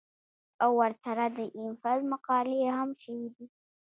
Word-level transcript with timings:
او 0.63 0.71
ورسره 0.81 1.25
د 1.37 1.39
ايم 1.57 1.73
فل 1.81 1.99
مقالې 2.11 2.57
هم 2.77 2.89
شوې 3.03 3.27
دي 3.35 3.45